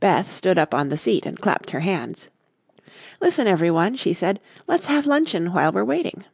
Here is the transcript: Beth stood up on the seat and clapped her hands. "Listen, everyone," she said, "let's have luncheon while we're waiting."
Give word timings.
Beth 0.00 0.32
stood 0.32 0.56
up 0.56 0.72
on 0.72 0.88
the 0.88 0.96
seat 0.96 1.26
and 1.26 1.38
clapped 1.38 1.68
her 1.68 1.80
hands. 1.80 2.30
"Listen, 3.20 3.46
everyone," 3.46 3.94
she 3.94 4.14
said, 4.14 4.40
"let's 4.66 4.86
have 4.86 5.04
luncheon 5.04 5.52
while 5.52 5.70
we're 5.70 5.84
waiting." 5.84 6.24